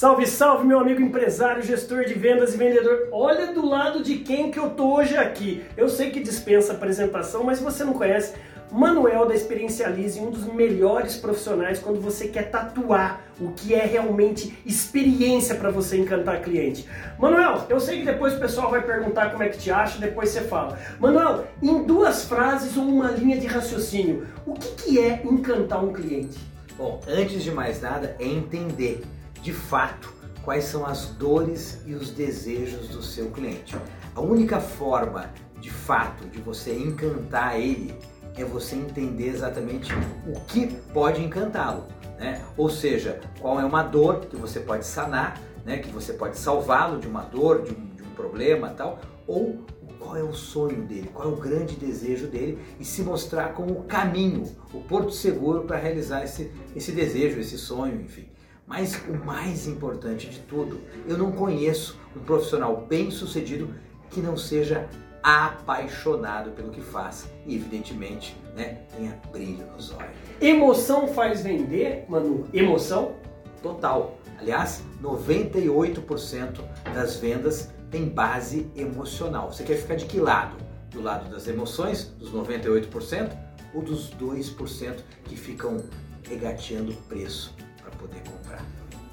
[0.00, 3.08] Salve, salve, meu amigo empresário, gestor de vendas e vendedor.
[3.12, 5.62] Olha do lado de quem que eu tô hoje aqui.
[5.76, 8.32] Eu sei que dispensa apresentação, mas você não conhece,
[8.72, 14.58] Manuel da Experiencialize, um dos melhores profissionais quando você quer tatuar o que é realmente
[14.64, 16.88] experiência para você encantar cliente.
[17.18, 20.30] Manuel, eu sei que depois o pessoal vai perguntar como é que te acha, depois
[20.30, 20.78] você fala.
[20.98, 25.92] Manuel, em duas frases ou uma linha de raciocínio, o que, que é encantar um
[25.92, 26.38] cliente?
[26.78, 29.02] Bom, antes de mais nada, é entender
[29.42, 30.12] de fato
[30.42, 33.76] quais são as dores e os desejos do seu cliente.
[34.14, 37.94] A única forma de fato de você encantar ele
[38.36, 39.92] é você entender exatamente
[40.26, 41.84] o que pode encantá-lo,
[42.18, 42.42] né?
[42.56, 45.78] Ou seja, qual é uma dor que você pode sanar, né?
[45.78, 49.64] Que você pode salvá-lo de uma dor, de um, de um problema, tal, ou
[49.98, 53.72] qual é o sonho dele, qual é o grande desejo dele e se mostrar como
[53.72, 58.26] o caminho, o porto seguro para realizar esse, esse desejo, esse sonho, enfim.
[58.70, 63.74] Mas o mais importante de tudo, eu não conheço um profissional bem sucedido
[64.08, 64.88] que não seja
[65.20, 70.14] apaixonado pelo que faz e, evidentemente, né, tenha brilho nos olhos.
[70.40, 72.46] Emoção faz vender, Manu?
[72.54, 73.16] Emoção?
[73.60, 74.16] Total.
[74.38, 76.60] Aliás, 98%
[76.94, 79.50] das vendas tem base emocional.
[79.50, 80.56] Você quer ficar de que lado?
[80.90, 83.36] Do lado das emoções, dos 98%,
[83.74, 85.76] ou dos 2% que ficam
[86.22, 87.52] regateando o preço
[88.00, 88.64] poder comprar?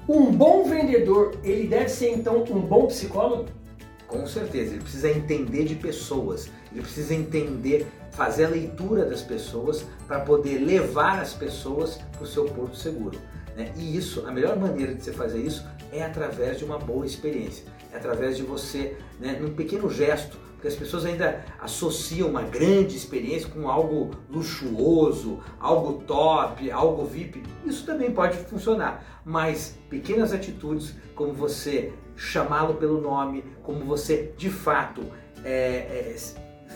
[0.08, 3.46] Um bom vendedor, ele deve ser então um bom psicólogo?
[4.06, 9.84] Com certeza, ele precisa entender de pessoas, ele precisa entender, fazer a leitura das pessoas
[10.06, 13.18] para poder levar as pessoas para o seu porto seguro.
[13.54, 13.70] Né?
[13.76, 17.64] E isso, a melhor maneira de você fazer isso é através de uma boa experiência,
[17.92, 22.96] é através de você, né, num pequeno gesto, porque as pessoas ainda associam uma grande
[22.96, 27.44] experiência com algo luxuoso, algo top, algo VIP.
[27.64, 34.50] Isso também pode funcionar, mas pequenas atitudes, como você chamá-lo pelo nome, como você de
[34.50, 35.04] fato
[35.44, 36.16] é, é,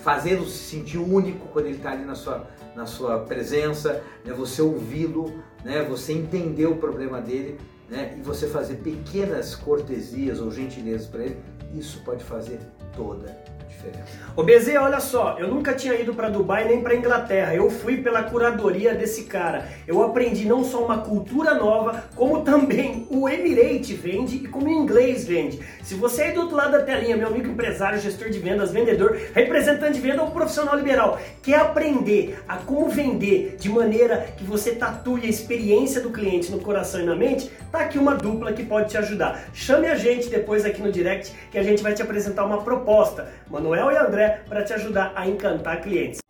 [0.04, 2.46] fazê-lo se sentir único quando ele está ali na sua,
[2.76, 4.32] na sua presença, né?
[4.32, 5.82] você ouvi-lo, né?
[5.82, 7.58] você entender o problema dele
[7.90, 8.14] né?
[8.16, 11.36] e você fazer pequenas cortesias ou gentilezas para ele,
[11.74, 12.60] isso pode fazer
[12.94, 13.42] toda
[13.82, 14.22] diferença.
[14.34, 17.54] Ô BZ, olha só, eu nunca tinha ido para Dubai nem para Inglaterra.
[17.54, 19.68] Eu fui pela curadoria desse cara.
[19.86, 24.70] Eu aprendi não só uma cultura nova, como também o Emirate vende e como o
[24.72, 25.60] inglês vende.
[25.82, 29.18] Se você aí do outro lado da telinha, meu amigo empresário, gestor de vendas, vendedor,
[29.34, 34.72] representante de venda ou profissional liberal, quer aprender a como vender de maneira que você
[34.72, 38.64] tatue a experiência do cliente no coração e na mente, tá aqui uma dupla que
[38.64, 39.44] pode te ajudar.
[39.52, 43.28] Chame a gente depois aqui no direct que a gente vai te apresentar uma proposta.
[43.72, 46.21] Manuel e André para te ajudar a encantar clientes.